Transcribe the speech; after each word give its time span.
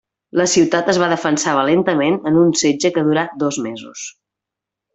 La 0.39 0.45
ciutat 0.53 0.87
es 0.93 0.99
va 1.01 1.09
defensar 1.11 1.53
valentament 1.59 2.17
en 2.31 2.41
un 2.45 2.55
setge 2.63 2.93
que 2.97 3.05
durà 3.11 3.27
dos 3.45 3.61
mesos. 3.69 4.11